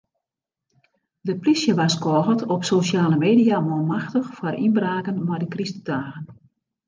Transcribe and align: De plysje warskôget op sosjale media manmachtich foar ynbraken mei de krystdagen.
De 1.27 1.33
plysje 1.39 1.73
warskôget 1.79 2.45
op 2.55 2.63
sosjale 2.71 3.17
media 3.25 3.57
manmachtich 3.69 4.27
foar 4.37 4.55
ynbraken 4.67 5.17
mei 5.27 5.39
de 5.41 5.47
krystdagen. 5.53 6.25